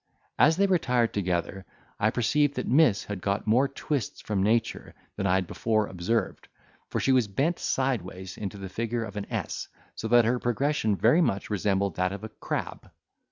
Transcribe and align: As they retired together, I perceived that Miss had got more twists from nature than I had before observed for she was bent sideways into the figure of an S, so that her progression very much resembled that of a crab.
As 0.39 0.57
they 0.57 0.65
retired 0.65 1.13
together, 1.13 1.63
I 1.99 2.09
perceived 2.09 2.55
that 2.55 2.65
Miss 2.67 3.03
had 3.03 3.21
got 3.21 3.45
more 3.45 3.67
twists 3.67 4.19
from 4.19 4.41
nature 4.41 4.95
than 5.15 5.27
I 5.27 5.35
had 5.35 5.45
before 5.45 5.85
observed 5.85 6.47
for 6.89 6.99
she 6.99 7.11
was 7.11 7.27
bent 7.27 7.59
sideways 7.59 8.35
into 8.35 8.57
the 8.57 8.67
figure 8.67 9.03
of 9.03 9.15
an 9.15 9.31
S, 9.31 9.67
so 9.93 10.07
that 10.07 10.25
her 10.25 10.39
progression 10.39 10.95
very 10.95 11.21
much 11.21 11.51
resembled 11.51 11.97
that 11.97 12.11
of 12.13 12.23
a 12.23 12.29
crab. 12.29 12.89